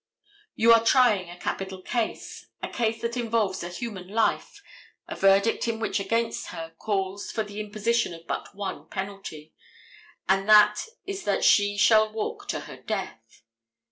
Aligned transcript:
You 0.55 0.73
are 0.73 0.83
trying 0.83 1.29
a 1.29 1.37
capital 1.39 1.79
case, 1.83 2.47
a 2.63 2.67
case 2.67 3.01
that 3.03 3.15
involves 3.17 3.61
a 3.61 3.69
human 3.69 4.07
life, 4.07 4.63
a 5.07 5.15
verdict 5.15 5.67
in 5.67 5.79
which 5.79 5.99
against 5.99 6.47
her 6.47 6.73
calls 6.79 7.29
for 7.29 7.43
the 7.43 7.59
imposition 7.59 8.11
of 8.15 8.25
but 8.25 8.55
one 8.55 8.87
penalty, 8.89 9.53
and 10.27 10.49
that 10.49 10.83
is 11.05 11.23
that 11.25 11.43
she 11.45 11.77
shall 11.77 12.11
walk 12.11 12.47
to 12.47 12.61
her 12.61 12.77
death. 12.77 13.43